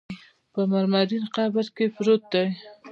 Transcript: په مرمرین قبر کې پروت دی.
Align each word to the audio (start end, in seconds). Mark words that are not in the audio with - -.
په 0.53 0.61
مرمرین 0.71 1.25
قبر 1.35 1.65
کې 1.75 1.85
پروت 1.95 2.21
دی. 2.33 2.47